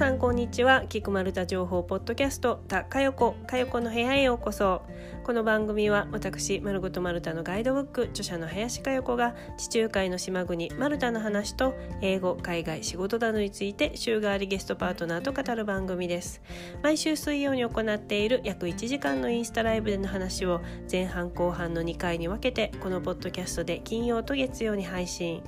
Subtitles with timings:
[0.00, 0.86] さんこんにちは。
[0.88, 4.80] キクマルタ情報ポッドキャストたかよこかよこの部屋へようこそ。
[5.24, 16.40] この番組は私マルゴとマルタのガイドブック著者の林かよこが地中海の島国マルタの話と英語海外仕事などについて週替わりゲストパートナーと語る番組です。
[16.82, 25.42] 毎週水曜に行っている約1時間のインスタライブでの話を前半後半の2回に分けてこのポッドキャストで金曜と月曜に配信。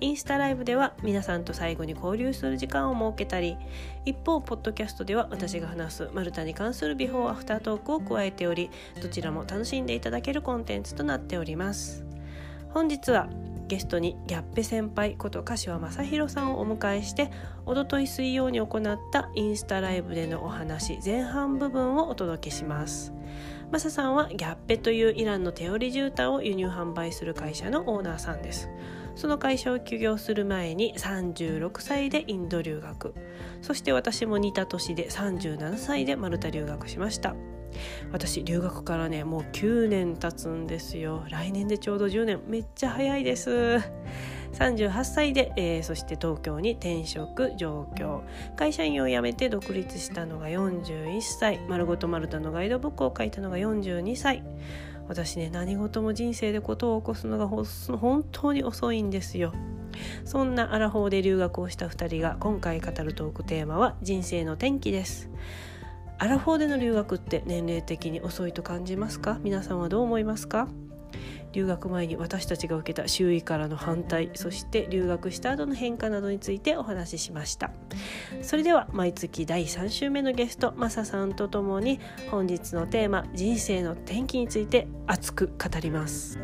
[0.00, 3.56] インスタライブでは皆さんと最後に交流する時間を設けたり
[4.08, 8.70] 一方ポッドキャストでは私が話すマルタに関するビフォーアフタートークを加えており
[9.02, 12.06] どちらも楽しんでいただけるコンテンツとなっております。
[12.70, 13.28] 本日は
[13.66, 17.30] ゲストにギャッペ先輩こと柏正弘さんをお迎えして
[17.66, 23.12] おととい水曜に行ったインスタライブでのお話前半部分をお届けします。
[23.70, 28.70] マサさんはギャッペというイランの手織り絨毯を輸入販売する会社のオーナーさんです。
[29.18, 33.14] その会社を休業する前に36歳でインド留学。
[33.62, 37.34] そして私も似た年で37歳でマルタ留学しました。
[38.12, 41.24] 私留学からねもう9年経つんですよ。
[41.30, 42.40] 来年でちょうど10年。
[42.46, 43.80] めっちゃ早いです。
[44.52, 48.22] 38歳で、えー、そして東京に転職上京。
[48.54, 51.58] 会社員を辞めて独立したのが41歳。
[51.68, 54.44] 丸ごとマルタのガイドブックを書いたのが42歳。
[55.08, 59.52] 私ね何事も人生でことを起こすのが本当に遅いんですよ。
[60.24, 65.30] そんなアラフォーで留学をした2人が今回語るトークテーマは人生の転機です。
[66.18, 69.38] アラフォーでの留学って年齢的に遅いと感じますか？
[69.42, 70.68] 皆さんはどう思いますか？
[71.58, 77.72] 留学前に私たちが受けた周囲からの反対そして留学した後の変化などについてお話ししました。
[78.42, 81.98] それでは毎月第3週目のゲストマサさんとともに
[82.30, 86.38] 本日のテーマ人生の転機について熱く語ります。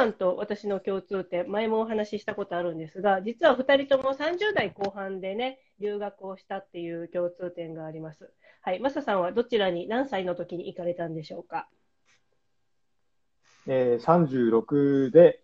[0.00, 8.32] さんと私の共通点、前もお話ししたことあるんですが、実は2人とも30代後半でね、留学をしたっていう共通点があります。
[8.62, 11.68] はい、マサさんはどちらに何歳の時に行かれたんでしょうか？
[13.66, 15.42] えー、36で、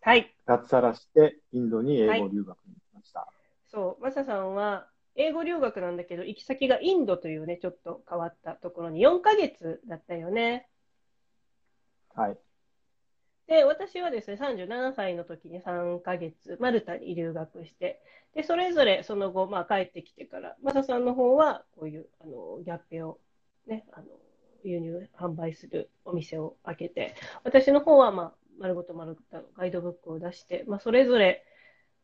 [0.00, 0.34] はい。
[0.46, 3.20] 脱サラしてインドに英語留学に行きました。
[3.20, 3.28] はい、
[3.70, 10.70] そう、マサさんは英語留学なんだけど、行き先がインドというね、ちょっと変わったところに4ヶ月だったよね。
[12.14, 12.38] はい。
[13.46, 18.00] で、私はですね、37歳の時に3ヶ月、マルタに留学して、
[18.34, 23.18] で、それぞれその後、まあ、帰ってきてから、マサさんの方は、こういう、あの、ギャッペを、
[23.66, 24.06] ね、あの、
[24.64, 31.44] 輸入、販売するお店を開けて、私の方は、まあ、丸ごと丸ごとガイドブックを出して、まあ、それぞれ、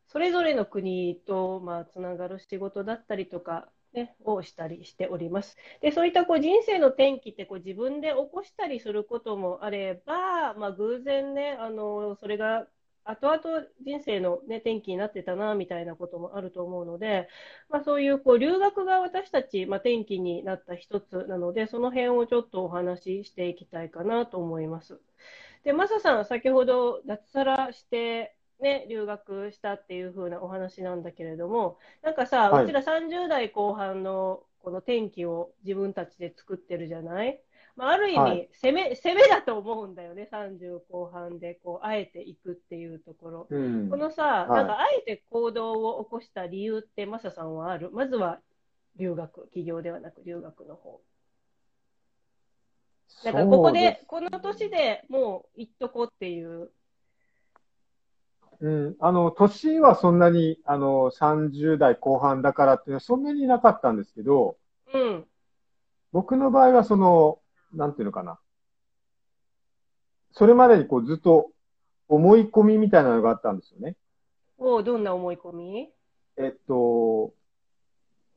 [0.08, 5.56] それぞれの国と、まあ、つながる仕事だったりとか、ね、をしたりしております。
[5.80, 12.66] で、そういったこう人生の転機ってこう自分で起こしたりすることもあれば、まあ、偶然ね、あの、それが
[13.04, 17.28] 後々人生の、ね、転機になってたなみたいなこともあると思うので、
[17.68, 25.00] まあ、そういうこう留学が私たち、まあ、転機になった一つなので、その辺をちょっとお話ししていきたいかなと思います。
[25.64, 37.40] で、マサさん、先ほど脱サラしてね、留学したっていう風なお話なんだけれども、なんかさ、はい、うちら30代後半のこの転機を自分たちで作ってるじゃない？
[37.76, 43.46] まあ、ある意味、攻め、はい、攻めだと思うんだよね、30後半で、こう、あえていくっていうところ。
[43.48, 47.90] うん、このさ、なんか、あえて行動を起こした理由って、マサさんはある？
[47.92, 48.40] まずは、
[48.96, 51.00] 留学、企業ではなく留学の方。
[53.24, 56.70] なんか、ここで、この年でもう行っとこうっていう
[58.60, 64.58] うん、あの、年はそんなに、あの、30代後半だからっていうのはそんなになかったんですけど、
[64.92, 65.26] うん。
[66.12, 67.38] 僕の場合はその、
[67.72, 68.38] なんていうのかな。
[70.32, 71.50] それまでにこうずっと
[72.08, 73.96] 思い込みみたいなのがあったんですよね。
[74.58, 75.90] おどんな思い込み？
[76.36, 77.32] えっと、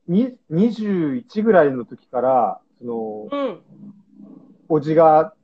[0.08, 3.62] に、21ぐらいの時から、その、うん。
[4.68, 5.34] おじが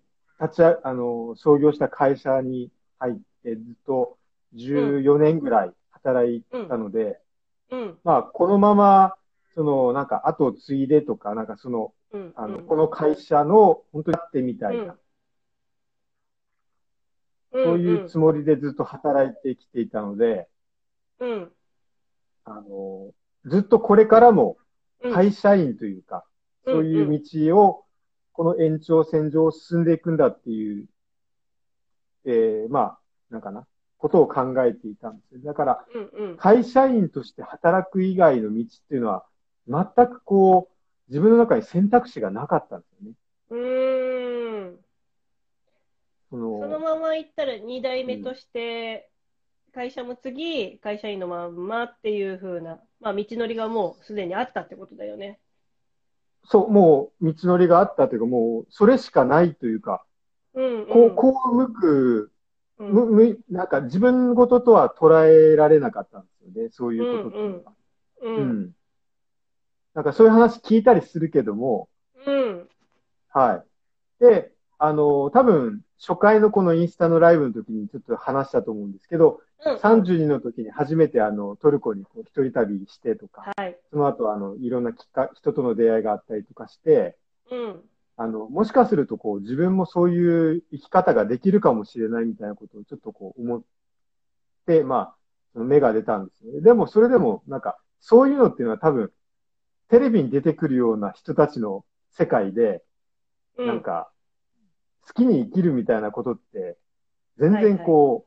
[0.41, 4.17] 立ちあ、あの、創業した会社に入ってずっと
[4.55, 7.21] 14年ぐらい働いたので、
[7.71, 9.15] うん、まあ、このまま、
[9.55, 14.97] その、なんか、後を継いでとか、なんかその、うん、あの、この会社の、本当にやってみたいな、
[17.53, 20.49] そういうつもりでずっと働いてきていたので、
[21.21, 21.53] うん。
[22.45, 23.13] あの、
[23.45, 24.57] ずっとこれからも、
[25.13, 26.25] 会社員というか、
[26.65, 27.85] そういう道を、
[28.33, 30.87] この延長線上を進んでいくんだっていう、
[32.25, 32.99] ええー、まあ、
[33.31, 33.67] なんかな、
[34.01, 35.85] ことを考えていたんですだから、
[36.39, 39.27] 会社員として働く以外の道っていうのは
[39.69, 43.17] 全くこう、自分の中に選択肢がなかったんですよね。
[43.51, 44.79] うーん。
[46.31, 49.11] そのそのまま行ったら2代目として、
[49.75, 55.39] 会社も次、会社員のまんまっていう風な、まあ、道のりがもうすでにあったってことだよね。
[56.45, 60.05] そう、もう道のりがあったというか、もうそれしかないというか、
[60.55, 60.87] うん、うん。
[60.87, 62.33] こう、こう向く、
[62.81, 67.73] うん、む、む、なんか自分事とは捉えられなかったんですよね、そういうことっていうのが。
[68.23, 68.29] う。
[68.29, 68.71] うんん。
[69.95, 71.89] なんかそういう話聞いたりするけども、
[72.27, 72.69] うん。
[73.29, 73.63] は
[74.21, 74.25] い。
[74.25, 79.77] で、あの、多分、初回のこのインスタのライブの時にちょっと話したと思うんですけど、うん。
[79.77, 83.79] 32の時に初めてあの、トルコにこう一人旅してとか、はい。
[83.91, 87.19] その後あの、いろんなきっか、人との出会いがあったりとかして、
[87.51, 87.83] うん。
[88.21, 93.63] あの、もしかするとこう、自分もそういう生き方ができるかもしれないみたいなことをちょっとこう思っ
[94.67, 95.17] て、まあ、
[95.55, 96.61] その目が出たんですよね。
[96.61, 99.11] でも、それでも、なんか、そういうのっていうのは多分、
[99.89, 102.83] テレビに出てくるような人たちの世界で、
[103.57, 103.67] うん。
[103.69, 104.11] なんか、
[105.07, 106.77] 好きに生きるみたいなことって、
[107.39, 108.27] 全然こ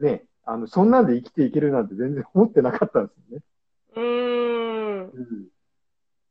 [0.00, 3.44] う、ね、あの、そんなんで生きていけるなんて全然思ってなかったんですよね。
[3.94, 4.02] うー
[5.02, 5.10] ん。
[5.10, 5.48] うん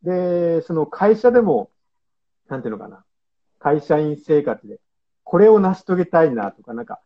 [0.03, 1.71] で、その会社でも、
[2.49, 3.03] なんていうのかな、
[3.59, 4.79] 会社員生活で、
[5.23, 7.01] これを成し遂げたいなとか、なんか、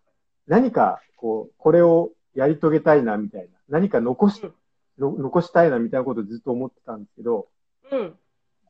[0.48, 4.42] 何か、こう、これをやり遂げたいなみたいな、何か残し
[4.98, 7.48] 残したいなみたいなことをずっと思ってたんですけど、
[7.92, 8.16] うん。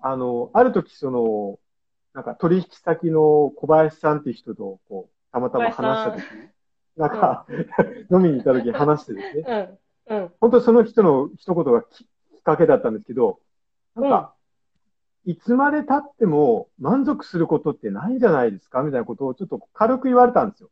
[0.01, 1.59] あの、ある時その、
[2.13, 6.49] なんか取引先の小林さんっていう人と、こう、たまたま話した時に、
[6.97, 7.45] なんか、
[8.11, 9.77] 飲みに行った時に話してですね、
[10.09, 10.17] うん。
[10.17, 10.31] うん。
[10.39, 12.07] 本当にその人の一言がきき
[12.39, 13.39] っかけだったんですけど、
[13.95, 14.33] なんか、
[15.25, 20.69] いつまで経っても満足することってないんじゃないですかみたいなことをちょっと軽く言われたんですよ。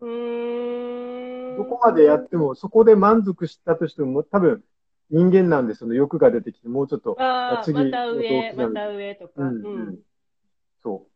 [0.00, 1.56] うーん。
[1.56, 4.62] どこまでやっても、そこで満足したとしても、多分
[5.10, 9.32] 人間なんでその欲が出てきて、もうちょっと、ああ、次また上、また上とか。
[9.36, 9.98] うん、ううんん。
[10.82, 11.06] そ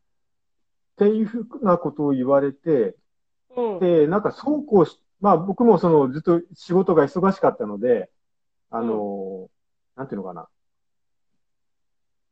[0.98, 1.04] う。
[1.04, 2.96] っていうふうなことを言われて、
[3.56, 3.80] うん。
[3.80, 8.10] で、なんかそうこうし、まあ僕もそのずっと仕事が忙しかったので、
[8.70, 9.48] あの、
[9.96, 10.48] なんていうのかな。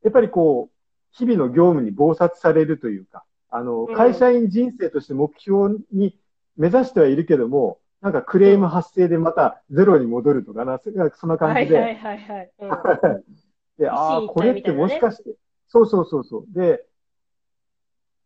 [0.02, 0.76] やっぱりこう、
[1.12, 6.18] 日々の業務に忙殺されるというか、あの、うん会社員人生として目標に
[6.56, 12.50] 目指してはいるけども、なんかクレーム発生でまたゼロに戻るとかな、そそんな感じで、はいはいはいはい。
[12.60, 12.70] うん
[13.78, 15.36] で、ああ、これってもしかして、
[15.68, 16.44] そうそうそうそう。
[16.48, 16.84] で、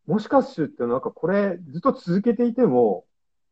[0.07, 3.05] もしかしてなんかこれずっと続けていても、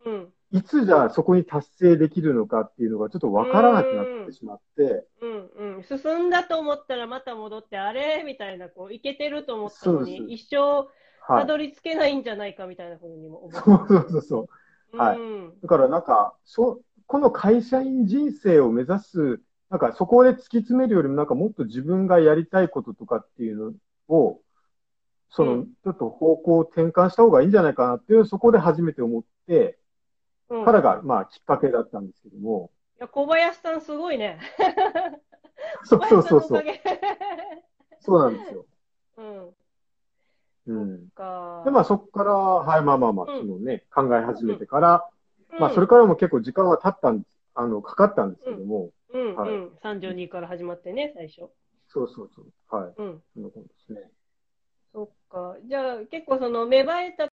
[0.05, 0.33] うん。
[0.53, 5.85] いつじゃあそこに達成できるのかっていうのがちょっとわからなくなってしまって、うんうん。
[5.85, 10.89] 進んだと思ったらまた戻って、あれみたいな、こう、いけてると思ったのに、一生
[11.29, 11.41] はい。
[11.43, 14.49] たどり着けないんじゃないかみたいなふうにも思そうそうそうそ
[14.93, 14.97] う。
[14.97, 15.61] はいうん。
[15.61, 23.73] だからなんか、そう、この会社員人生を目指す、なんかそこで突き詰めるよりもなんかもっと自分がやりたいこととかっていうの
[24.09, 24.41] を、
[25.29, 29.80] その、うんちょっと方向を転換した方がいいんじゃないかなっていう、そこで初めて思って、うん
[30.51, 34.39] からが、まあ、きっかけだったんですけども、いや小林さんすごいね。
[35.85, 36.65] そうそうそうそう。
[38.01, 38.67] そうなんですよ。
[39.17, 39.55] うん。
[40.67, 41.09] うん。
[41.15, 41.63] か。
[41.65, 45.09] で、まあそこから、はい、まあまあまあ、うんそのね、考え始めてから、
[45.53, 49.73] うん、まあそれからも結構時間は経ったんです、あの、かかったんですけども、うんはいうん。
[49.83, 51.51] 32から始まってね、最初。
[51.89, 52.77] そうそうそう。
[52.77, 52.95] はい。
[52.99, 53.23] うん。
[53.35, 53.51] そんで
[53.87, 54.11] すね。
[54.93, 55.57] そっか。
[55.65, 57.30] じゃあ、結構その芽生えた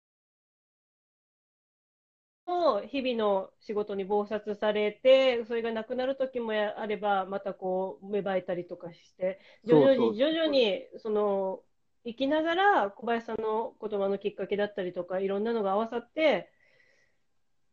[2.47, 11.61] の日々の仕事に忙殺されて、それがなくなる時もあれば、またこう芽生えたりとかして、徐々に徐々にその
[12.05, 16.49] 生きながら小林さんの言葉のきっかけだったりとか、いろんなのが合わさって、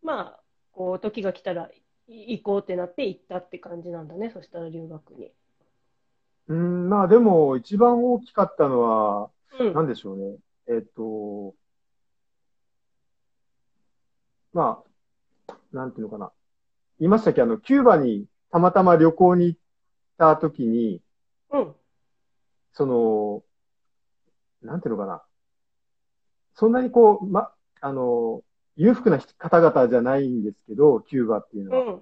[0.02, 0.40] まあ、
[0.73, 1.71] こう時が来たら
[2.09, 5.33] 行こうってなって行ったって感じなんだね、そしたら留学に。
[6.49, 9.75] うん、まあでも、一番大きかったのは、うん。
[9.75, 10.37] なんでしょうね。
[10.69, 11.54] えっと、
[14.54, 14.82] ま
[15.49, 16.32] あ、なんていうのかな。
[17.00, 17.42] 言いましたっけ？
[17.42, 19.61] あの、キューバにたまたま旅行に行っ
[20.16, 21.02] た時に、
[21.50, 21.75] うん。
[22.73, 23.42] その、
[24.62, 25.23] なんていうのかな。
[26.54, 28.42] そんなにこう、ま、あの、
[28.76, 32.00] 裕福な方々じゃないんですけど、キューバっていうのは。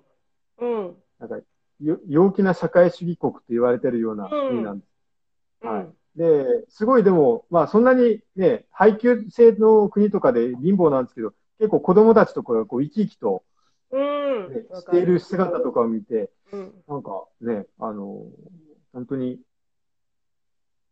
[0.58, 0.68] うん。
[0.68, 0.96] うん。
[1.18, 1.38] なんか、
[1.80, 4.88] よ陽気な社会主義国と言われてるような国なんです。
[5.62, 5.70] うん。
[5.70, 11.32] はいで、すごいでも、まあそんなにね、配給制の国とかで貧乏なんですけど、
[11.62, 13.44] 結構子供たちとかがこう生き生きと、
[13.92, 14.66] うん。
[14.74, 16.72] している姿とかを見て、うん。
[16.88, 18.26] なんかね、あの、
[18.92, 19.38] 本当に、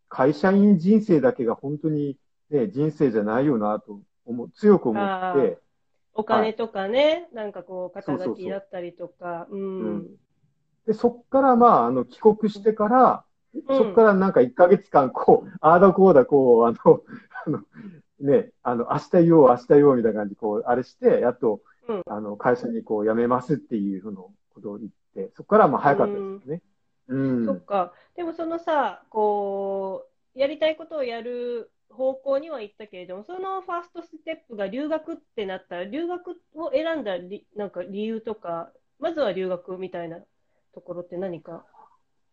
[0.08, 2.16] 会社員人生だけが本当に
[2.50, 5.58] ね、人生じゃないよなと思う、強く思って、
[6.14, 9.56] お金とかね、なんかこう、肩書そうそうそうきだったりとか、う。
[9.56, 9.96] うん。
[9.96, 10.06] ん。
[10.86, 13.24] で、そっからまあ、あの、帰国してから、
[13.66, 17.02] そこからなんか1ヶ月間、こう、ああだこうだ、こう、あの、
[17.44, 17.64] あの、
[18.20, 26.62] ね、あの、明日言おう、明日言おうみたいな感じで、こう、あれして、やっと、うん、あの、会社にこう、辞めますっていうふうなことを言って、そこからまあ早かったですよね。
[27.08, 27.46] うん。
[27.46, 27.92] そっか。
[28.16, 40.18] でもそのさ、こう、やりたいことをやる方向には行ったけれども、そのファーストステップが留学ってなったら、留学を選んだりなんか理由とか、まずは留学みたいな
[40.74, 41.64] ところって何か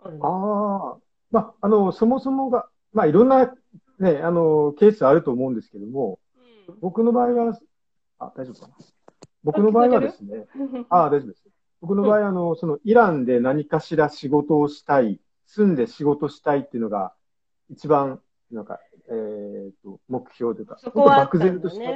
[0.03, 0.27] あるの？
[0.27, 0.97] ああ、
[1.31, 3.51] まあ、あの、そもそもが、まあ、いろんな、
[3.99, 6.19] ね、あの、ケースあると思うんですけども、
[6.67, 7.59] うん、僕の場合は、
[8.19, 8.75] あ、大丈夫かな？
[9.43, 10.45] 僕の場合はですね、
[10.89, 11.43] ああ、大丈夫です。
[11.81, 17.13] 僕の場合、あの、その、イランで何かしら仕事をしたい、住んで仕事したいっていうのが、
[17.69, 18.19] 一番、
[18.51, 21.91] なんか、えっ、ー、と、目標というか、そこは、漠然とした、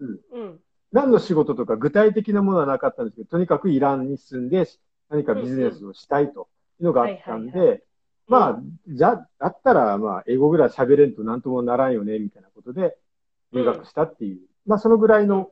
[0.00, 0.20] うん。
[0.32, 0.60] うん。
[0.92, 4.68] 何の仕事とか具体的なものはなかったんですけど、とにかくイランに住んで
[5.08, 6.48] 何かビジネスをしたいと
[6.80, 7.82] いうのがあったんで、
[8.28, 12.96] まあ、じゃ、だったら、まあ、英語ぐらい喋れんとなんともならんよね、みたいなことで、
[13.52, 15.50] 留学したっていう、うん、まあ、そのぐらいの、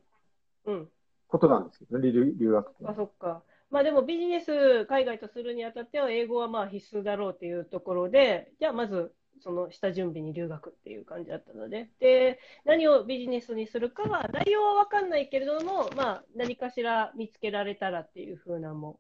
[1.29, 2.87] ことなんですけどね、留留学って。
[2.87, 3.43] あ、そっか。
[3.71, 18.99] まあでもビジネス、海外とするにあたっては、英語はまあ必須だろうっていうところで、じゃあまず、その下準備に留学っていう感じだったので、で、何をビジネスにするかは、内容は分かんないけれども、まあ、何かしら見つけられたらっていうふうなも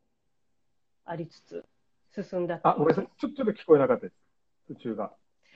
[1.05, 1.65] ありつつ、
[2.14, 3.09] 進んだあ、ごめんなさい。
[3.19, 4.17] ちょちょっと聞こえなかったです。
[4.69, 5.12] 途中が。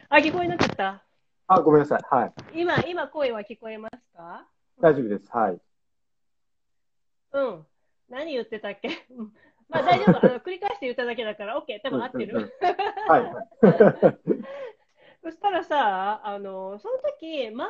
[0.09, 1.03] あ、聞こえなかった？
[1.47, 2.03] あ、ごめんなさい。
[2.09, 2.33] はい。
[2.61, 4.47] 今、今声は聞こえますか？
[4.81, 5.29] 大丈夫です。
[5.31, 5.61] はい。
[7.33, 7.67] うん。
[8.09, 9.07] 何言ってたっけ？
[9.69, 10.19] まあ大丈夫。
[10.27, 11.81] あの繰り返して言っただけだから、OK。
[11.83, 12.53] 多分合ってる。
[13.09, 13.33] はい。
[15.23, 17.69] そしたらさ、あの、その時、周りの反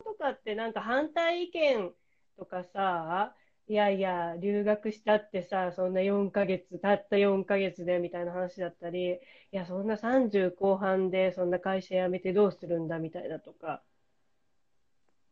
[0.00, 1.92] 応とかってなんか反対意見
[2.38, 3.34] とかさ、
[3.66, 9.18] いやいや、留学したってさ、そんな4ヶ月、たった4ヶ月でみたいな話だったり、い
[9.50, 13.82] や、そんな30後半でそんな会社辞めてどうするんだみたいなとか、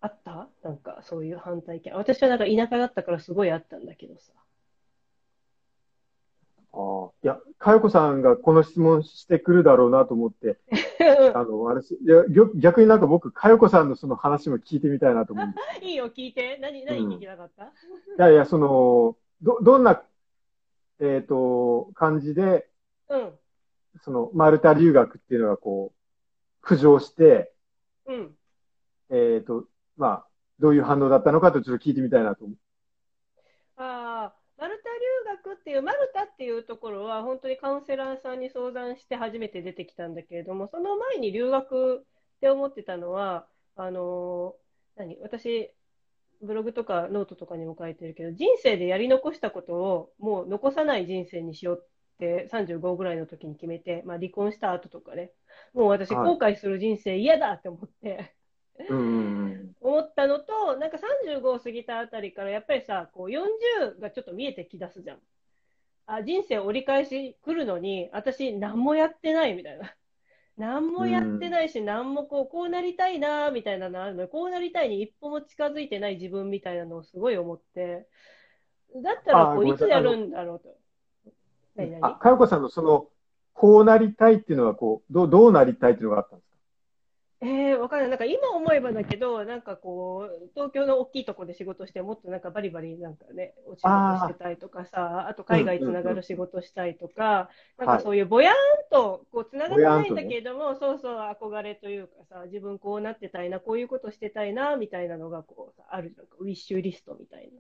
[0.01, 0.51] あった？
[0.63, 1.93] なんかそういう反対意見。
[1.95, 4.33] 私はなんか田舎だったからすごいあったんだけどさ。
[6.73, 10.59] ああ、いや、かよこさんがこの質問してくるだろうなと思って、
[11.35, 12.25] あの、あれいや、
[12.55, 15.83] 逆になんか僕、かよこさんのその話も聞いてみたいなと思うんです。
[15.85, 16.59] いいよ、聞いて。
[16.61, 17.73] 何、何聞きたかった、うん、い
[18.19, 20.03] やいや、その、ど、どんな、
[21.01, 22.69] えっ、ー、と、感じで、
[23.09, 23.33] うん。
[24.03, 25.93] その、マルタ留学っていうのがこ
[26.63, 27.53] う、浮上して、
[28.07, 28.37] うん。
[29.11, 30.27] えっ、ー、と、まあ、
[30.61, 32.45] どういう反応だったのかとちょっと聞いてみたいなと
[35.55, 42.03] っていう、マルタっていうところは、本当にカウンセラーさんに相談して初めて出てきたんだけれども、その前に留学っ
[42.41, 44.55] て思ってたのは、あの
[44.97, 45.19] 何？
[45.23, 45.73] 私、
[46.43, 51.87] ブログとかノートとかにも書いてるけど、人生でやり残したことをもう残さない人生にしようっ
[52.19, 55.33] て35ぐらいの時に決めて、まあ、離婚した後とかね、
[55.75, 58.35] もう私後悔する人生嫌だって思って、
[58.89, 65.19] 思ったのと、なんか35を過ぎたあたりからやっぱりさ、こう40がちょっと見えてきだすじゃん。
[66.07, 69.95] あ、人生折り返し来るのに、私何もやってないみたいな。
[70.59, 78.07] 何もやってないし、何もこう、こうなりたいなみたいなのあるのこうなりたいに一歩も近づいてない自分みたいなのをすごい思って、
[78.97, 79.77] だったらこうい。
[79.77, 80.77] つやるんだろうと。
[82.03, 83.09] あ、かよこさんのその、
[83.55, 86.50] こうなりたいっていうのはこう、どどうなりたいっていうのがあったんです
[87.43, 88.09] えー、わかんない。
[88.11, 98.57] なんか今思えばだけど、なんかこう、東京の大きいところで仕事して、もっとなんかバリバリなんかね、お仕事してたりとかさ、あと海外つながる仕事したいとか、なんかそういうぼやーん
[98.91, 106.27] とこうつながらないんだけれども、ね、そうそう憧れというかさ、自分こうなってたいな、こういうことしてたいな、みたいなのがこうあるじゃん。
[106.41, 107.59] ウィッシュリストみたいな。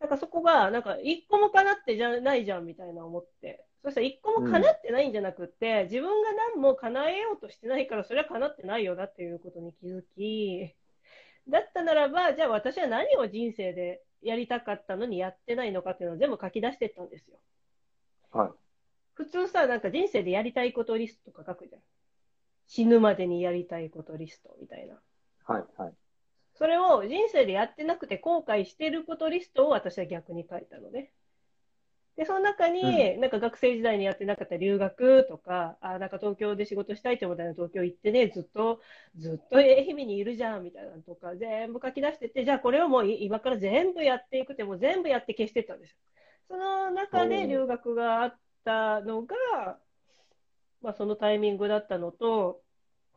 [0.00, 3.64] なんかそこが、なんか一個もかなってじゃないじゃんみたいな思って。
[3.82, 10.74] そしたら一個も叶ってないんじゃなくて、うん、自分が何も叶えようとしてないから、それは叶ってないよなっていうことに気づき、
[11.48, 17.38] だったならば、じゃあ私は何を人生でやりたかったのにやってないのかっていうのを全部書き出していったんですよ。
[18.32, 18.50] はい。
[19.14, 21.82] 普通さ、なんか人生でやりたいことリストとか書くじゃん。
[22.66, 25.00] 死ぬまでにやりたいことリストみたいな。
[25.44, 25.94] はい、はい。
[26.54, 31.10] それを人生でやってなくて後悔してることリストを私は逆に書いたのね。
[32.20, 38.82] で、その中に、なんか学生時代にやってなかった留学とか、あなんか東京で仕事したいって思ったら東京行ってね、ずっと、
[39.16, 45.96] ずっと愛媛にいるじゃん、みたいなのとか、全部書き出してて、じゃあこれをもう今から全部やっていくって、もう全部やって消していったんですよ。
[46.48, 49.78] その中で留学があったのが、
[50.82, 52.60] まあそのタイミングだったのと、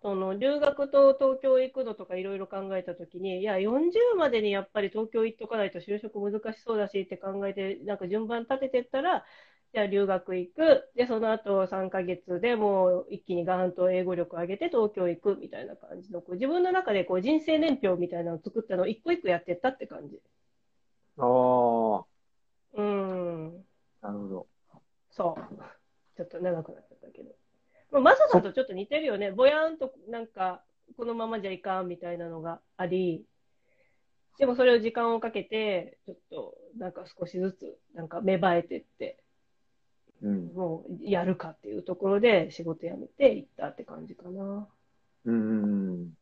[0.03, 9.25] その留学と東京行くのとかいろいろ考えたときに、いや、40までにやっぱり東京行っとかないと就職難しそうだしって考えて、なんか順番立ててったら、
[9.74, 10.91] じゃあ留学行く。
[10.95, 20.22] で、その後3ヶ月でもう一気にガーンと英語力上げて東京行くみたいな感じの、こう自分の中でこう人生年表みたいなのを作ったのを一個一個やってったって感じ。
[21.17, 22.05] ああ、
[22.74, 23.65] うん。
[24.01, 24.48] なるほど。
[25.12, 25.55] そう。
[26.17, 27.36] ちょっと長くなっちゃったけど。
[27.93, 29.31] まあ、マサさんとちょっと似てるよね。
[29.31, 30.63] ぼやーんとなんか、
[30.97, 33.23] このままじゃいかんみたいなのがあり、
[34.39, 39.17] でもそれを時間をかけて、ちょっとなんか少しずつなんか芽生えてって、
[40.23, 40.53] うん。
[40.53, 44.67] もうやるかっていうところで仕事辞めて行ったって感じかな。
[45.25, 46.13] うんうん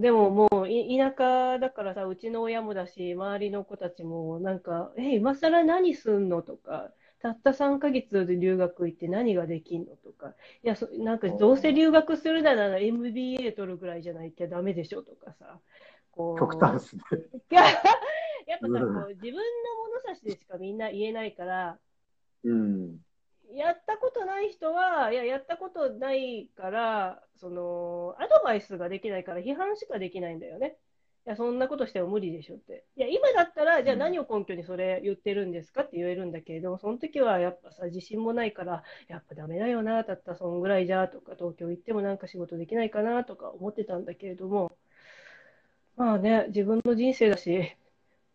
[0.00, 6.42] でももうい田舎だからさ、うちの親もだし、周りの子たちもなんか、え、今更何すんの？
[6.42, 6.90] とか、
[7.26, 15.60] たった3ヶ月で留学行って何ができんのとか、いや、そなんかどうせ留学するなら MBA 取るぐらいじゃないとダメでしょとかさ、
[16.12, 17.02] こう極端ですね。
[17.50, 17.62] い や
[18.46, 19.40] やっぱさ、こうんう自分の
[19.88, 21.78] 物差しでしかみんな言えないから、
[22.44, 22.98] うん。
[23.54, 30.78] やったことない人は、いや、やったことないから、その、アドバイスができないから批判しかできないんだよね。
[31.26, 32.84] いや、そんなことしても無理でしょって。
[32.96, 44.70] いや、今だったら、じゃあ何を根拠にそれ言ってるんですかって言えるんだけれども、その時はやっぱさ、自信もないから、やっぱダメだよな、たったそんぐらいじゃ、とか、東京行ってもなんか仕事できないかな、とか思ってたんだけれども、
[45.96, 47.74] まあね、自分の人生だし、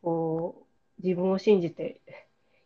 [0.01, 0.65] こ
[0.99, 2.01] う、自分を信じて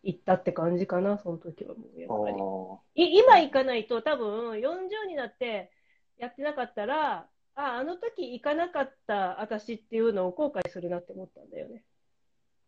[0.03, 3.11] 行ったって感じかな、その時はもう、やっあぱり。
[3.13, 5.69] 今行かないと多分40になって
[6.17, 11.83] やってなかったら、あ、あの時行かなかった私っていうのを後悔するなって思ったんだよね。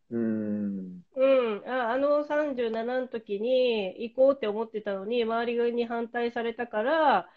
[0.10, 1.02] うん。
[1.16, 1.64] うん。
[1.68, 7.30] あ、あの37の時に行こうって思ってたのに、周りに反対されたから、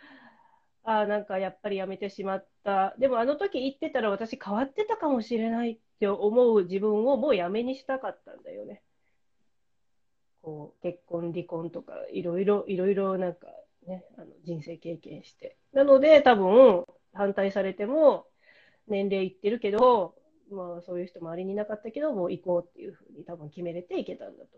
[0.84, 2.94] あ、なんかやっぱりやめてしまった。
[2.98, 8.82] でもあの時行ってたら私変わってたかもしれないって思う自分をもうやめにしたかったんだよね。
[10.42, 13.48] こう、結婚、離婚とか、いろいろ、いろいろなんか
[13.86, 15.56] ね、あの人生経験して。
[15.72, 18.26] なので多分反対されても
[18.88, 20.14] 年齢いってるけど、
[20.50, 24.48] まあそういう人周りにいなかったけど、もう行こうっていうふうに多分決めれて行けたんだと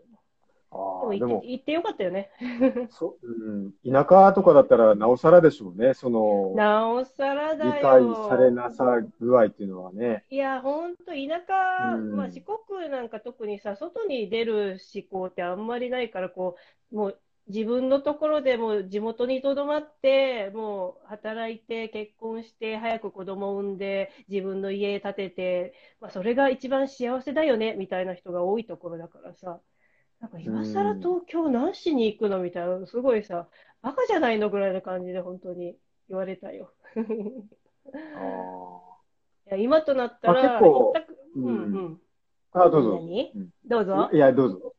[0.71, 1.15] あ思う。
[1.15, 2.29] あ、でも行って、、よかったよね。
[2.89, 5.93] そ、うん、田舎とかだったらなおさらでしょうね。
[5.93, 8.27] その、なおさらだ理解よ。
[8.27, 10.25] されなさ具合っていうのはね。
[10.29, 16.55] いや、ほんと、田舎、うんまあ、四国なんか特にさ、外に出る思考ってあんまりないから、こ
[16.91, 29.61] う、もう自分のところでもう地元にとどまって、もう働いて、結婚して、早く子供を産んで、自分の家建てて、まあ、それが一番幸せだよね、みたいな人が多いところだからさ、
[30.21, 33.49] なんか今更東京何しに行くのみたいな、すごいさ、
[33.81, 35.77] バカじゃないのぐらいな感じで本当に
[36.09, 36.73] 言われたよ。
[36.95, 36.99] あ
[39.47, 42.01] いや今となったあら、結構一択うんうんうん。
[42.53, 42.63] あ。
[42.63, 43.01] あ、どうぞ。
[43.65, 44.17] どうぞい。
[44.17, 44.73] や、どうぞ。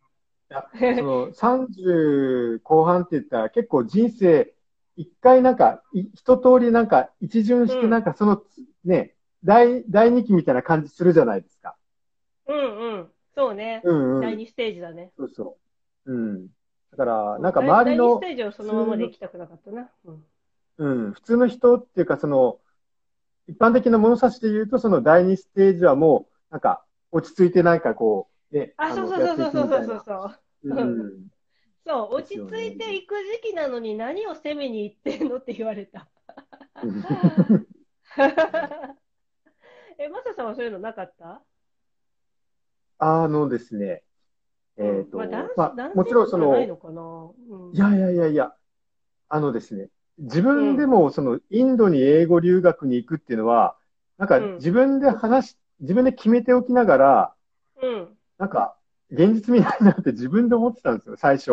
[0.51, 4.55] その30後半って言ったら結構人生、
[4.97, 8.43] 一回なんか、い一通りなんか一巡してうんなんかその、
[8.85, 11.77] ね、第、第二期みたいな感じするじゃないですか。
[12.47, 13.11] うんうん。
[13.35, 13.81] そうね。
[13.85, 14.21] うんうん。
[14.21, 15.11] 第2ステージだね。
[15.17, 15.59] そうそ
[16.07, 16.13] う。
[16.13, 16.47] うん。
[16.93, 19.91] だから、なんか周りの第、2ステージをそのままで行きたくなかったな。
[20.05, 20.25] うん。
[20.77, 22.59] うん、普通の人っていうか、その、
[23.49, 30.39] 一般的な物差しで言うと、その第二ステージはもう、なんか、落ち着いてなんかこう、ね、あ、そうそうそうそうそうそうそう。
[30.63, 30.75] う。
[30.75, 31.27] うん。
[31.87, 32.41] そう、落ち着
[32.75, 36.09] いていく時期なのに何を攻めに行ってんのって言われた。
[39.99, 41.43] え、マサさんはそういうのなかった？
[42.99, 44.03] あのですね、
[44.79, 48.53] えっと、まあ、男まあ、もちろんその、いやいやいやいや、
[49.29, 49.89] あのですね、
[50.19, 53.77] 自分でもそのインドに英語留学に行くっていうのは、
[54.17, 57.35] なんかうん自分で話し、自分で決めておきながら、
[57.83, 58.19] うん。
[58.39, 58.77] なんか
[59.11, 61.53] 現実味ないなって自分で思ってたんですよ、最初。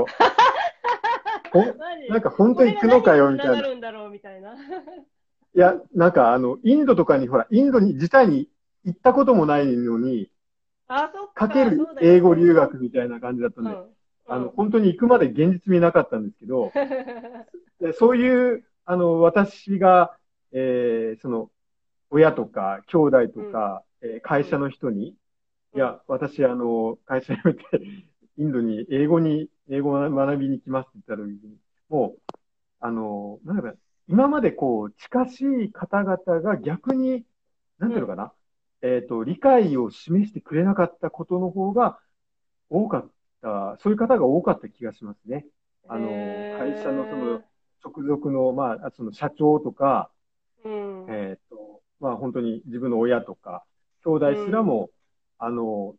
[1.52, 1.63] ほ
[2.10, 3.56] なんか本当に行くのかよ、みたいな。
[3.56, 4.54] これが何につながるんだろうみたいな。
[4.54, 8.50] いや、なんかあの、インドとかに、ほら、インドに自体に
[8.86, 10.32] 行ったこともないのに、
[10.88, 11.48] あ、そっか。
[11.48, 13.86] かける英語留学みたいな感じだったんで、うん。
[14.28, 16.72] あの、本当に行くまで現実味なかったんですけど、
[17.82, 20.15] でそういう、あの、私が、
[20.54, 21.52] えーその、
[22.10, 25.15] 親とか、兄弟とか、えー会社の人に、
[25.73, 27.63] いや、私、あの、会社辞めて、
[28.38, 31.57] インドに英語に、英語を学びに来ますって言った時に、
[31.89, 32.21] もう、
[32.79, 37.25] あの、なんだろう今までこう、近しい方々が逆に、
[37.79, 38.34] なんていうのかな、
[38.81, 41.99] えっと、理解を示してくれなかったことの方が
[42.69, 45.45] 多かった、そういう方が多かった気がしますね。
[45.88, 46.12] あの、
[46.57, 47.41] 会社のその、
[47.84, 50.12] 直属の、まあ、その社長とか、
[50.65, 51.05] うん。
[51.10, 53.63] えっと、まあ本当に自分の親とか、
[54.03, 54.89] 兄弟すらも、
[55.43, 55.95] あの、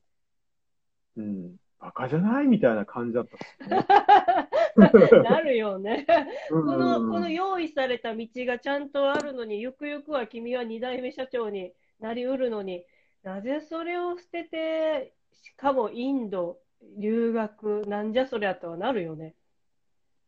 [1.16, 5.18] うん、バカじゃないみたいな感じだったっすね。
[5.28, 6.06] なるよね。
[6.48, 12.86] この、この用意された道がちゃんとあるのに、ゆくゆくは君は二代目社長になりうるのに、
[13.24, 16.58] なぜそれを捨てて、しかもインド、
[16.98, 19.34] 留学、なんじゃそりゃとはなるよね。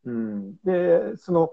[0.04, 0.56] うん。
[0.64, 1.52] で、その、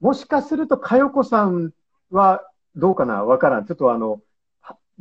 [0.00, 1.72] もしかすると、かよこさん
[2.10, 2.42] は
[2.74, 3.22] どうかな？
[3.24, 3.66] わからん。
[3.66, 4.22] ちょっとあの、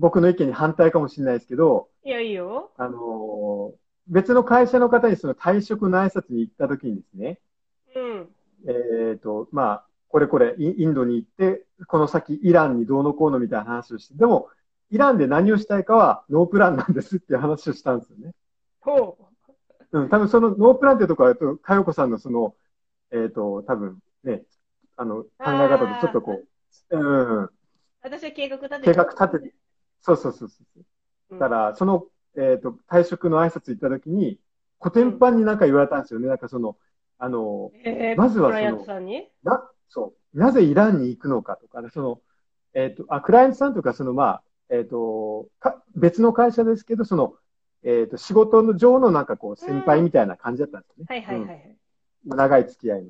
[0.01, 2.71] 僕の意見に反対かもしれないですけど、いや、いいよ。
[2.75, 3.71] あの、
[4.07, 7.39] 別の会社の方にその退職の挨拶に行った時にですね、
[7.95, 8.29] うん。
[8.67, 14.49] えっ、と、まあ、これこれインドに行って、この先イランにどうのこうのみたいな話をして、でも、
[14.89, 18.33] イランで何をしたいかはノープランなんですっていう話をしたんですよね。
[18.79, 19.17] ほ
[19.91, 19.99] う。
[19.99, 22.55] うん、多分そのノープランっていうところは、と、かよこさんのその、
[23.11, 24.41] えっ、ー、と、多分ね、
[24.97, 26.41] あの、考え方とちょっとこ
[26.89, 27.49] う、うん。
[28.01, 28.85] 私は計画立てて。
[28.85, 29.60] 計画立てて。
[30.01, 30.57] そうそうそうそ
[31.35, 31.39] う。
[31.39, 34.39] だから、その、えっ、ー、と、退職の挨拶行った時に、
[34.79, 36.27] 古典版になんか言われたんですよね。
[36.27, 36.77] なんかその、
[37.19, 39.11] あの、えー、まずはその、
[39.43, 42.21] な、そう、なぜイランに行くのかとか、その、
[42.73, 47.35] えっ、ー、と、あ、クライアントさんとか、その、まあ、えっ、ー、と、か、別の会社ですけど、その、
[47.83, 51.05] えっ、と、仕事の上のなんかこう、先輩みたいな感じだったんですよね。
[51.09, 51.77] はいはいはい。
[52.27, 53.03] うん、長い付き合い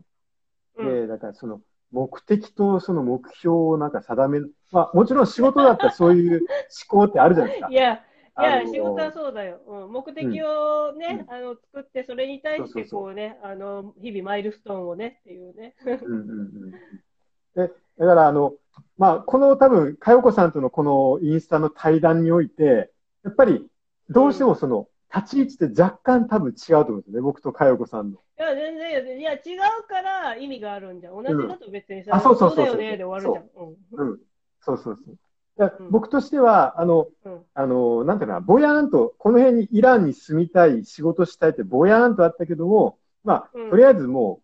[0.78, 0.92] の。
[0.92, 4.54] で、だからその、目的とその目標をなんか定める。
[4.72, 6.42] まあ、もちろん仕事だったらそういう
[6.90, 7.70] 思考ってあるじゃないですか。
[7.70, 8.02] いや、
[8.40, 9.60] いや、仕事はそうだよ。
[9.68, 15.76] うん、目的をね、うん、あの、作って、それに対してこうね、あの、日々マイルストーンをね、っていうね。
[15.86, 16.72] うんうんうん。
[16.72, 18.54] で、だからあの、
[18.98, 22.92] まあ、この多分、かよこさんとのこのインスタの対談において、
[23.24, 23.68] やっぱり、
[24.10, 28.18] どうしてもその、立ち位置って若干多分違うと思うんですよね、僕とかよこさんの。
[28.40, 31.24] いや、全然、いや、違うから意味があるんじゃん。
[31.24, 32.78] 同じだと別にさ、うん、あ、そうそうそうそう。
[32.78, 34.00] だよねで終わるじゃん。
[34.00, 34.10] うん。
[34.12, 34.20] うん、
[34.62, 35.18] そうそうそう。
[35.92, 44.42] 僕としては、あの、うん、あの、なんていうかな、ぼやーんと、この辺にイランに住みたい、仕事したいってぼやーんとあったけども、まあ、とりあえずも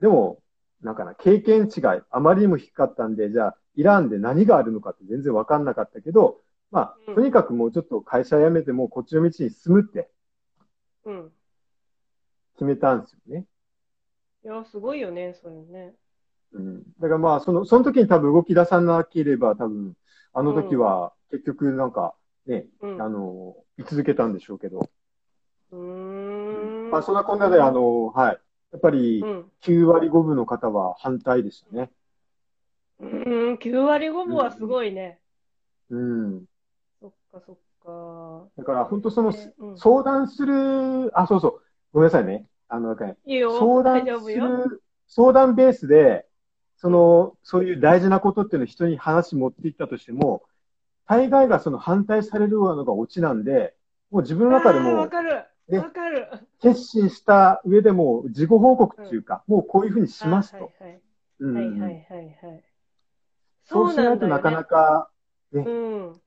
[0.00, 0.40] う、でも、
[0.82, 6.40] なんかな、経験値があまりにも低かったんで、じゃあ、イランで何があるのかって全然わかんなかったけど、
[6.74, 10.10] まあ、とにかくもうちょっと会社辞めてもこっちの道に進むって、
[11.04, 11.32] うん。
[12.54, 13.46] 決めたんですよね。
[14.44, 15.94] いや、すごいよね、それね。
[16.52, 16.82] うん。
[16.98, 19.94] だからまあ、その、その時に多分動き出さなければ、多分、
[20.32, 24.90] あの時は結局なんかね、うん、あの、居続けたんでしょうけど。
[25.70, 26.90] うん。
[26.90, 28.40] まあ、そんなこんなで、あの、はい。
[28.72, 29.22] やっぱり、
[29.62, 31.92] 9割5分の方は反対でしたね。
[32.98, 35.20] うん、9割5分はすごいね。
[35.90, 36.38] うん。
[36.40, 36.46] そっ
[37.34, 38.48] かそっか。
[38.56, 41.60] だから、本当その、うん、相談する、あ、そうそう。
[41.92, 42.46] ごめんなさいね。
[42.68, 46.26] あの、いいよ相談する、相談ベースで、
[46.76, 50.42] その、そういう大事なことっていうのを人に話持っていったとしても、
[51.06, 53.74] 大概がその反対されるのがオチなんで、
[54.10, 55.44] もう自分の中でも、わかる。
[55.68, 56.28] わかる。
[56.60, 60.56] 決心した上でも自己報告っていうか、うん、もうこういうふうにしますと。
[60.56, 61.00] はいはい。
[61.40, 62.64] うん、はいはいはいはい。
[63.64, 65.08] そうしないとなかなか、
[65.52, 66.20] ね、うん。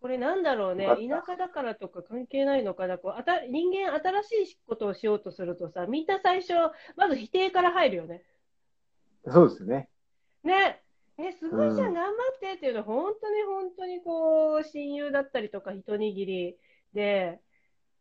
[0.00, 6.52] これなんだろうね、田舎だからとか関係ないのかな、こうあた人間、新しいことをしようとするとさ、みんな最初、
[6.96, 8.22] まず否定から入るよね。
[9.26, 9.88] そうですね。
[10.44, 10.82] ね。
[11.18, 16.56] え、すごいじゃん、頑張ってっていうのは、本当に本当にこう、親友だったりとか、一握り
[16.94, 17.40] で、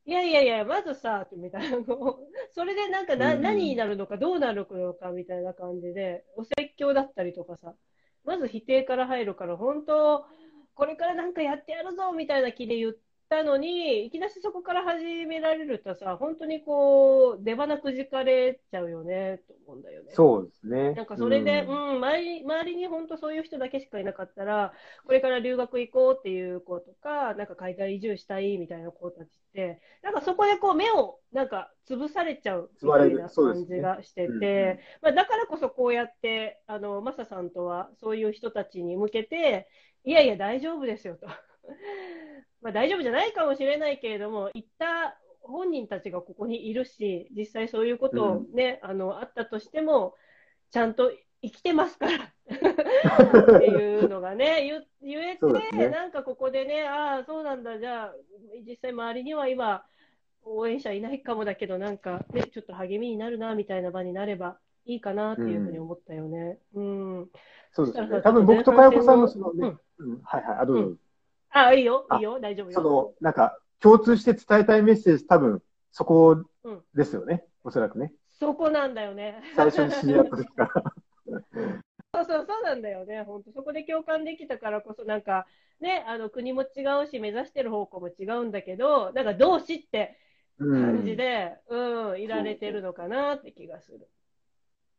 [0.06, 1.78] いやいやいや、まずさ、みたいな、
[2.54, 7.74] それでなんかな、何になるのか、どうなるのか、みたいな感じで、お説教だったりとかさ、
[8.24, 10.26] まず否定から入るから、本当、
[10.78, 12.94] これからなんかやってやるぞ、みたいな気で言っ
[13.30, 20.12] たのに、いきなりそこから始められるとさ、本当にこう、出花くじかれちゃうよね、と思うんだよね。
[20.14, 20.94] そうですね。
[20.94, 24.74] なんかそれで、うん、うん、周り、周りに本当そういう人だけしかいなかったら、
[25.06, 39.68] これから留学行こうっていう子とか、なんか海外移住したいみたいな子たちって、なんかそこでこう目をなんか潰されちゃうみたいな感じがしてて、ねうん、まあ、だからこそこうやって、あの、マサさんとはそういう人たちに向けて、
[40.04, 41.28] いやいや大丈夫ですよと。
[42.62, 50.16] まあ、大丈夫じゃないかもしれないけれども、行った本人たちがここにいるし、実際そういうことをね、うん、あの、あったとしても、
[50.72, 52.14] ちゃんと生きてますから
[53.58, 58.16] っていうのがね、言言えて、ね、なんかここでね、ああ、そうなんだ、じゃあ、
[58.66, 59.86] 実際周りには今、
[60.44, 66.60] 応援者いないかもだけど、なんかね、ちょっと励みになるな、みたいな場になればいいかなっていうふうに思ったよね。
[66.74, 67.20] うん。
[67.20, 67.32] うん、
[67.72, 68.22] そうですね。
[68.22, 70.82] 多分僕とかよこさんのそのね、うん、うん、はいはい、あ、どうぞ。
[70.84, 71.00] うん
[71.50, 72.74] あ、いいよ、いいよ、大丈夫よ。
[72.74, 76.44] その、なんか、共通して伝えたいメッセージ、多分、そこ
[76.94, 78.14] ですよね、うん、おそらくね。
[78.40, 79.42] そこなんだよね。
[79.56, 80.84] 最初に知り合った時から。
[82.14, 83.24] そうそう、そうなんだよね。
[83.24, 85.46] 本当そこで共感できたからこそ、なんか、
[85.80, 90.18] ね、あの、国も違うし、目指してる方向も違うんだけど、なんか、同志って、
[90.60, 94.10] 感じで、うん、いられてるのかなって気がする。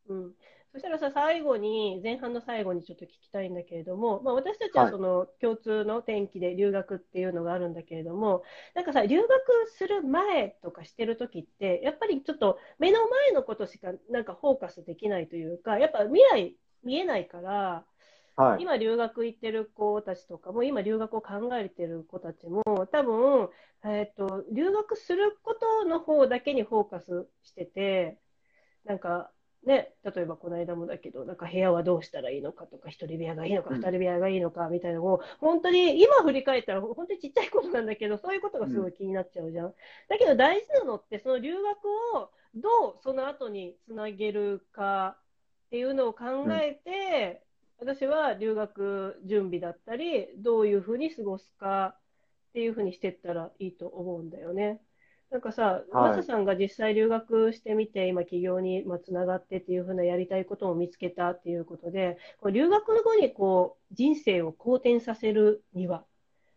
[0.09, 0.35] うん。
[0.73, 8.43] そしたらさ、最後に、前半の最後にちょっと聞きたいんだけれども、まあ、私たちはその共通の転機で留学っていうのがあるんだけれども、
[8.75, 9.31] なんかさ、留学
[9.77, 16.55] する前とかしてる時って、やっぱりちょっと目の前のことしかなんかフォーカスできないというか、やっぱ未来
[16.85, 17.85] 見えないから、
[18.37, 23.49] はい、今留学行ってる子たちとかも、今留学を考えてる子たちも、多分、
[23.85, 28.19] えっ、ー、と、留学することの方だけにフォーカスしてて、
[28.85, 29.33] なんか、
[29.69, 39.67] ね、例えばこの間もだけど、なんか部屋はどうしたらいいのかとか、一人部屋がいいのか、二人部屋がいいのかみたいなのを、本当に今振り返ったら、本当にちっちゃいことなんだけど、そういうことがすごい気になっちゃうじゃん。
[39.67, 39.75] うん、
[40.09, 41.69] だけど大事なのって、その留学
[42.17, 45.19] をどうその後につなげるか
[45.67, 47.43] っていうのを考えて、
[47.79, 51.95] うん、私は留学準備だったり、どういうふうに過ごすか
[52.49, 54.81] っていうふうにしていったらいいと思うんだよね。
[55.31, 66.05] なんかさ、マサさんが実際留学してみて、今、企業につながってっていうふうなやりたいことを見つけたっていうことで、こう留学後にこう人生を好転させるには、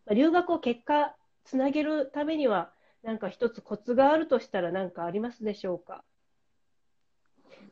[0.10, 2.72] 留学を結果つなげるためには、
[3.04, 6.04] なんか一つコツがあるとしたら何かありますでしょうか？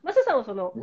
[0.04, 0.74] マサさんはその、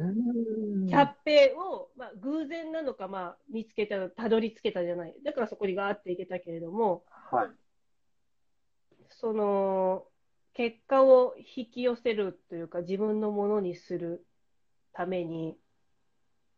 [0.89, 5.15] キャッペを、まあ、偶然なのか、まあ、見つけた、たどり着けたじゃない。
[5.25, 7.49] だからそこにガーっていけたけれども、はい。
[9.21, 10.05] その
[10.55, 14.25] 結果を引き寄せるというか自分のものにする
[14.93, 15.57] ために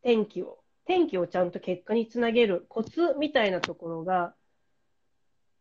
[0.02, 4.34] 天気を天気をちゃんと結果につなげるコツみたいなところが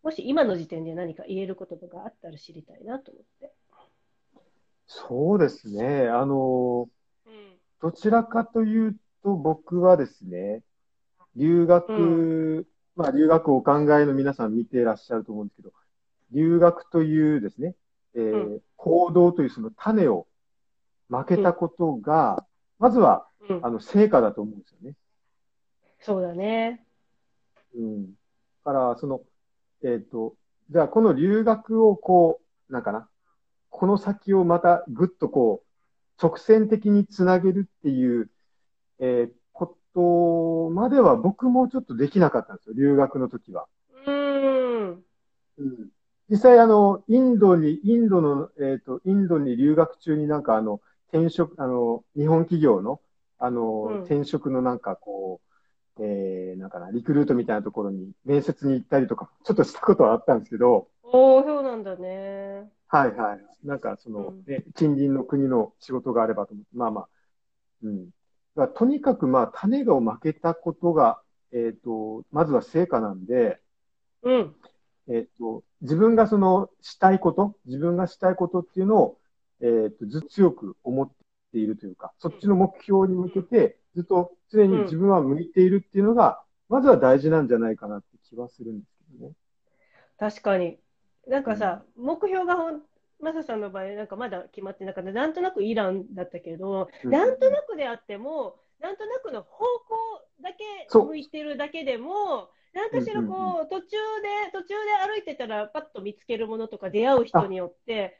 [0.03, 3.51] もし今の時点で何か言える言葉があったら知りたいなと思って。
[4.87, 6.07] そうですね。
[6.07, 6.87] あの、
[7.25, 7.33] うん、
[7.81, 10.63] どちらかというと僕はですね、
[11.35, 15.73] 留学、うん、まあ留学お考えの皆さん見ていらっしゃると思うんですけど、
[16.31, 17.75] 留学というですね、
[18.15, 20.27] えー、うん、行動というその種を
[21.09, 22.31] 負けたことが、
[22.79, 24.95] うん、まずは、うん、あの、成果だと思うんですよね。
[25.99, 26.85] そうだね。
[27.75, 28.05] うん。
[28.07, 28.11] だ
[28.63, 29.21] から、その、
[29.83, 30.35] えっ、ー、と、
[30.69, 33.07] じゃあこの留学をこう、なんかな、
[33.69, 35.67] この先をまたぐっとこう、
[36.21, 38.29] 直線的につなげるっていう、
[38.99, 43.67] えー、ことまでは僕もちょっとできなかったんですよ、留学の時は。
[44.05, 45.03] うん。
[45.59, 45.89] うん。
[46.29, 50.81] 実際あの、インドに、インドの、えっ、ー、と、インドに留学中になんかあの、
[51.13, 52.99] 転職、あの、日本企業の、
[53.39, 55.47] あの、うん、転職のなんかこう、
[55.99, 60.89] えー、なんかな、リクルートみたいなところに面接に行ったりとか、ちょっとしたことはあったんですけど。
[61.03, 62.69] おー、そうなんだね。
[62.87, 63.45] はいはい。
[63.63, 67.07] なんかその、うん、ね、近隣の国の仕事があればと思って、まあまあ。
[67.83, 68.09] うん。
[68.55, 73.59] だとにかくまあ、種が負けたことが、えっ、ー、と、まずは成果なんで、
[74.23, 74.55] うん。
[75.09, 79.19] えっ、と、自分がそのしたいこと、自分がしたいことっていうのを、
[79.61, 81.09] えっ、と、ずっと強く思っ
[81.51, 89.33] ているというか、そっちの目標に向けて、ずっと常に自分は向いているっていうのが、まずは大事なんじゃないかなって気はするんですけどね。
[90.17, 90.77] 確かに。
[91.27, 92.81] なんかさ、うん、目標がほん、
[93.19, 99.65] マサさんの場合、なんかまだ決まってなかった、なんとなくイランだったけど、うん、なんとなくであっても、なんとなくの方向
[100.41, 108.19] だけ向いてるだけでも、何かしらこう、途中で、途中で歩いてたら、パッと見つけるものとか出会う人によって、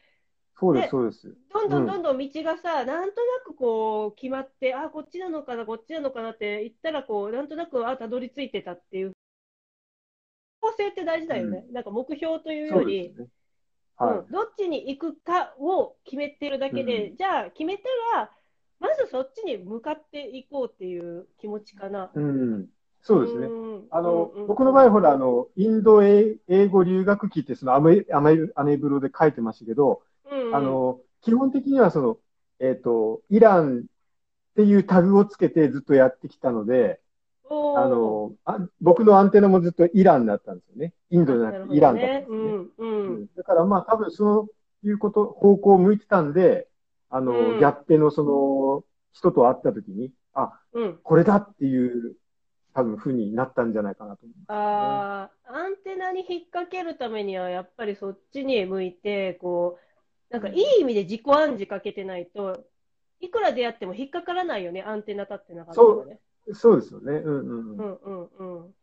[0.60, 1.38] そうです、そうです。
[1.54, 9.12] どんどんどんどん道がさ、うん、なんとなくこう、決まって、あ、こっちなのかな、こっちなのかなって言ったら、こう、なんとなく、あ、たどり着いてたっていう。
[10.60, 11.66] 構成って大事だよね。
[11.68, 13.28] うん、なんか目標というより、ね。
[13.98, 17.84] はい、うん、どっちに行くかを決めてるだけで、うん、じゃあ決めた
[18.16, 18.32] ら、
[18.80, 22.12] まずそっちに向かっていこうっていう気持ちかな。
[22.14, 22.68] うん、
[23.08, 23.48] そうですね。
[23.90, 32.18] あの、僕の場合、ほら、あの、インド英語留学期って、そのアメ、アメ、アメブロで書いてましたけど、うんうん、あの、基本的にはその、
[32.60, 33.82] えっ、ー、と、イランっ
[34.58, 37.00] ていうタグをつけてずっとやってきたので、
[37.50, 40.94] あのあ、僕のアンテナもずっとイランだったんですよね。
[41.12, 42.36] インドじゃなくてイランだったんですね。
[42.78, 44.50] うんうん、だからまあ多分そ
[44.84, 46.68] ういうこと、方向を向いてたんで、
[47.10, 52.18] あの、うん、ギャッペのその人と会った時に、あ、うん、これだっていう
[52.78, 59.80] 多分負になったんじゃないかなと思う、ね、ああ、アンテナに引っ掛けるためには、やっぱりそっちに向いて、こ
[60.30, 62.64] う、なんかいい意味で自己暗示かけてないと、
[63.20, 66.20] いくら出会っても引っかからないよね、アンテナ立ってなかったらね。
[66.46, 67.14] そうそうですよね。
[67.14, 67.78] うんうんうん。
[67.80, 68.76] うんうんうん。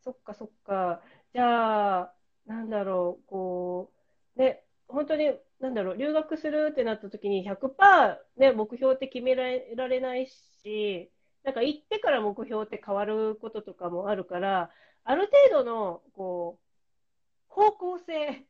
[0.00, 1.02] そっかそっか。
[1.34, 2.14] じゃあ、
[2.46, 3.92] なんだろう、こ
[4.34, 11.10] う、ね、本当に、なんだろう、留学するってなった時に100%、ね、目標って決められないし、
[11.44, 14.70] なんか行ってから目標って変わることとかもあるから、
[15.04, 18.44] ある程度の、こう、方向性、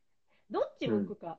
[0.51, 1.39] どっち向くか。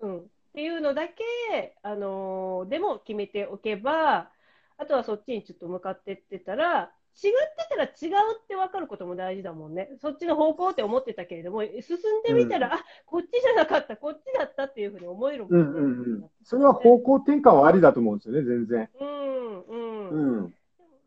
[0.00, 0.22] うん、っ
[0.54, 4.30] ていうのだけ、あのー、でも決めておけば、
[4.78, 9.90] あとはそっちにちょっと向かってってたら、違ってたら違うって分かることも大事だもんね。
[10.00, 15.58] そっちの方向って思ってたけれども、進んでみたら、うん、あこっちじゃなかった、こっちだったっていうふうに思えるもんね。
[15.58, 18.88] うんうんうん、それは方向転換はありだと思うんですよね、全然。
[19.00, 20.08] うんうん。
[20.08, 20.54] うん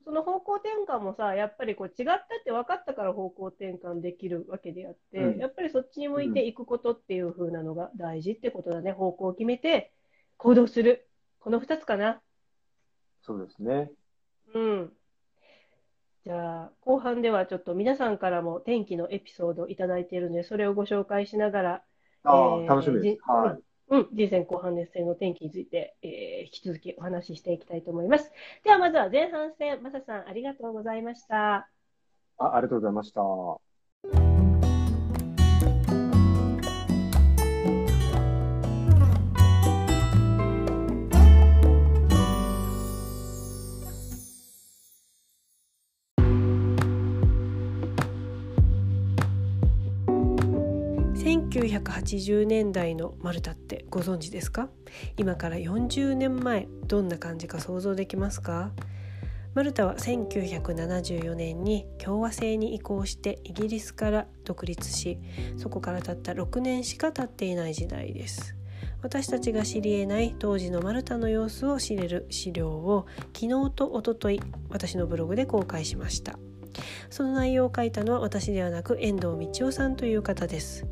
[0.05, 8.91] その方向転換もさ、やっぱりこう違ったって分かったから方向転換できるわけであって、うん、やっぱりそっちに向いていくことっていう風なのが大事ってことだね。
[8.91, 9.91] 方向を決めて
[10.37, 11.07] 行動する。
[11.39, 12.21] この2つかな。
[13.23, 13.91] そうですね。
[14.53, 14.93] うん。
[16.23, 21.83] じゃあ、後半ではちょっと皆さんからも天気のエピソードをいただいているので、それをご紹介しながら、
[22.23, 23.21] あえー、楽しみです。
[23.27, 23.74] はい。
[23.89, 28.31] うん、人生後半熱戦の天気について、えー、引き続きお話ししていきたいと思います。
[28.63, 31.69] ではまずは前半戦、マサさんありがとうございました。
[32.37, 34.34] あありがとうございました。
[51.55, 54.67] 1980年代のマルタってご存知ですか？
[55.15, 58.71] 今から40年前どんな感じか想像できますか？
[59.53, 65.17] マルタは1974年に共和制に移行してイギリスから独立し
[65.55, 68.57] そこからたった6年しか経っていない時代です。
[69.01, 76.37] 私たちが知り得ない当時のマルタの様子を知れる資料を昨日とおととい私のブログで公開しました。
[77.09, 80.85] その内容を書いたのは私ではなく遠藤道夫さんという方です。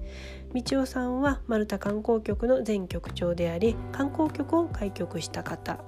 [0.53, 5.79] 道夫さんはマルタ観光局の前局長であり観光局を開局した方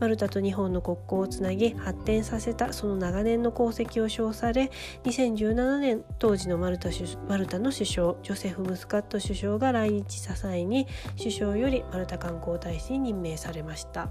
[0.00, 4.70] マルタと日本の国交をつなぎ発展させたその長年の功績を称され
[5.04, 6.90] 2017年当時のマルタ
[7.28, 14.10] マルタの首相ジョセフ・ムスカット首相が来日した際に首相よりマルタ観光大使に任命されました。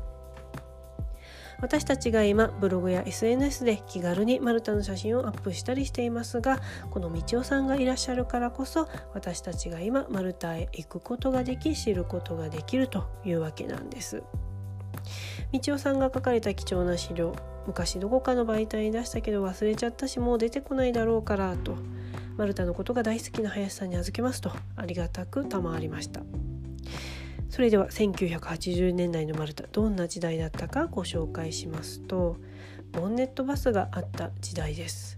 [1.61, 14.23] 私たちが今ブログや SNS で気軽にマルタの写真をアップしたりしていますがこの道夫さんがいらっしゃるからこそ私たちが今マルタへ行くことができ知ることができるというわけなんです。
[15.51, 17.35] 道夫さんが書かれた貴重な資料
[17.67, 21.75] 昔どこかの媒体に出したけど忘れちゃったしもう出てこないだろうからと
[22.37, 26.21] マルタのことが大好きな林さんに預けますとありがたく賜りました。
[27.51, 32.37] それでは1980年代のマルタどんな時代だったかご紹介しますと
[32.93, 35.17] ボンネットバスがあった時代です。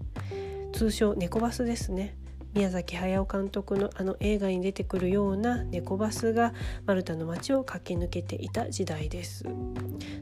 [0.74, 2.18] 通称猫バスですね。
[2.56, 6.54] 宮崎駿監督のあの映画に出てくるような猫バスが
[6.88, 9.46] マルタの街を駆け抜けていた時代です。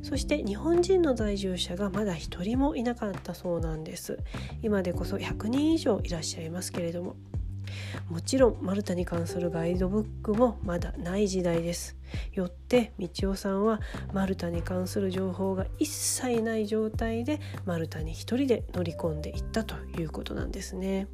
[0.03, 4.19] そして日本人の在住者がまだ一人もいなかったそうなんです。
[4.61, 7.15] 今でこそ100人以上いらっしゃいますけれども。
[8.09, 11.95] もちろんマルタに関するガイドブックもまだない時代です。
[12.33, 13.79] よって道夫さんは
[14.13, 21.07] マルタに関する情報が一切ない状態でマルタに一人で乗り込んでいったということなんですね。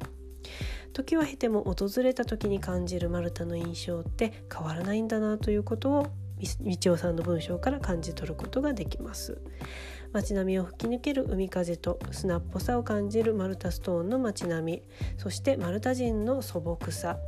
[0.92, 6.06] 時は経ても訪れた時に感じるマルタの印象って変わらないんだなということを
[6.60, 9.40] 道夫さんの文章から感じ取ることができます。
[10.12, 14.82] 街並みを吹き抜ける海風と砂っぽさを感じるマルタストーンの街並み。
[15.16, 17.18] そしてマルタ人の素朴さ。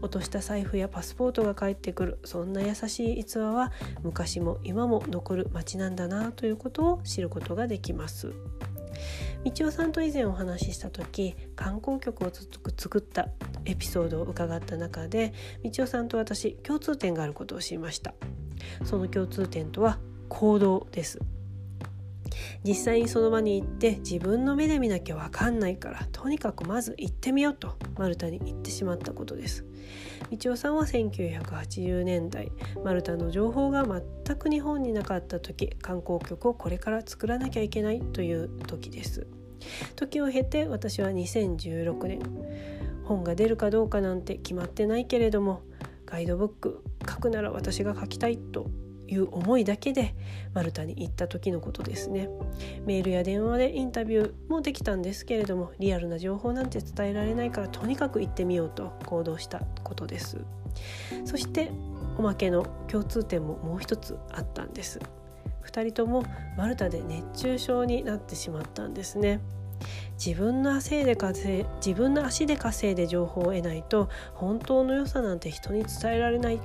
[0.00, 2.18] 落とした財布やパスポートが返ってくる。
[2.24, 8.32] そんな優しい逸話は昔も今も残る街なんだなということを知ることができます。
[9.44, 12.30] 道夫さんと以前お話しした時観光局を
[12.76, 13.28] 作った
[13.64, 18.14] エピソードを伺った中で道夫さんと私共通点があることを知りました。
[18.84, 21.18] その共通点とは行動です。
[22.64, 29.64] 実際にその場に行って自分の目で見なきゃ分かんないからとにかくまず行ってみようとマルタに行ってしまったことです。
[30.30, 32.52] 道夫さんは1980年代
[32.84, 39.26] マルタの情報が全く日本になかった時観光局をこれから作らなきゃいけないという時です。
[39.96, 42.20] 時を経て私は2016年
[43.04, 45.62] 本が出るかどうかなんて決まってないけれども
[46.06, 48.70] ガイドブック書くなら私が書きたいと
[49.08, 50.14] いう思いだけで
[50.54, 52.28] マルタに行った時のことですね。
[52.84, 60.38] メールや電話でインタビューもできたんですけれどもリアルな情報なんて伝えられないからとにかく行ってみようと行動したことです。
[61.24, 61.70] そして
[62.16, 65.00] おまけの共通点ももう一つあったんです。
[65.64, 66.24] 2人とも
[66.56, 69.40] マルタで熱中症になってしまったんですね。
[70.24, 76.60] 自分の足で稼い自分の足で稼いで情報を得ないと本当の良さなんて人に伝えられない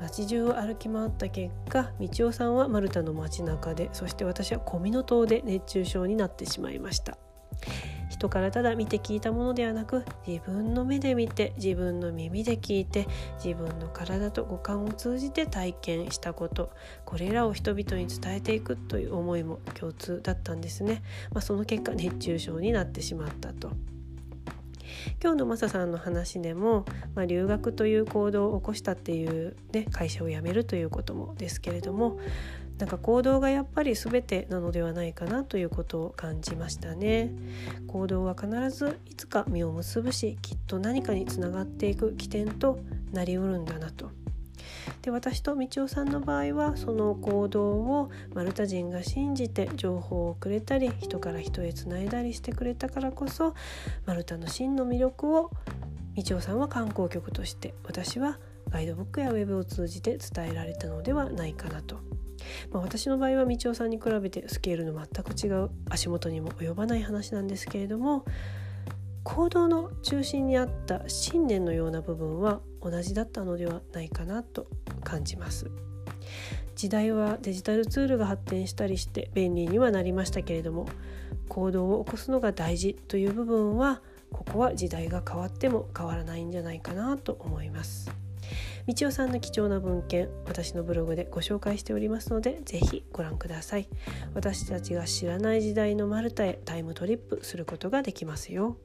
[0.00, 7.16] 街中を歩き回った結果道夫さんはマルタの街中でそして私は小湊島で熱中症になってしまいました
[8.10, 13.06] 人からただ見て聞いたものではなく自分の目で見て自分の耳で聞いて
[13.42, 16.70] 自分の体と五感を通じて体験したこと
[17.04, 21.02] これらを人々に伝えていくという思いも共通だったんですね。
[21.32, 23.72] まあ、その結果熱中症になってしまったと。
[25.22, 26.84] 今日のマサさんの話でも、
[27.14, 32.18] まあ、留学という行動を起こしたっていう、ね、会社を辞めるということもですけれども
[32.78, 37.32] なんか行動がやっぱり全てなのではないかなということを感じましたね。
[37.86, 42.80] 行動は必ずいつか実を結ぶしきっと何かにつながっていく起点と
[43.12, 44.10] なりうるんだなと。
[45.04, 53.52] で私と道夫さんの場合はその行動をマルタ人が信じて情報をくれたり人から人へつないだりしてくれたからこそ
[54.06, 55.50] マルタの真の魅力を
[56.16, 58.38] 道夫さんは観光局として私は
[58.70, 61.96] ガイドブックやウェブを通じて伝えられたのではないかなと。
[62.72, 68.24] まあ、私の場合は道夫さんに比べてスケールの全く違う足元にも及ばない話なんですけれども
[69.24, 74.66] 行動の中心にあった信念のような部分は同じだったのではないかなと
[75.02, 75.70] 感じます。
[76.76, 80.86] 時代はデジタルツールが発展したりして便利にはなりましたけれども
[81.48, 84.02] 行動を起こすのが大事という部分は
[84.32, 88.10] ここは時代が変わっても変わらないんじゃないかなと思います。
[88.86, 93.88] 道夫さんの貴重な文献私のブログでご紹介しておりますのでぜひご覧ください
[94.34, 98.76] 私たちが知らない時代のマルタへタイムトリップすることができますよ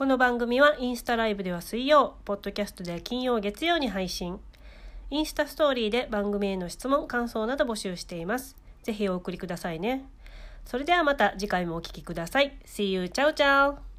[0.00, 4.40] この番組はインスタライブでは水曜、ポッドキャストでは金曜、月曜に配信。
[5.10, 8.56] インスタストーリーで番組への質問、感想など募集しています。
[8.82, 10.08] ぜひお送りくださいね。
[10.64, 12.58] それではまた次回もお聴きください。
[12.64, 13.10] See you!
[13.10, 13.89] チャオチャオ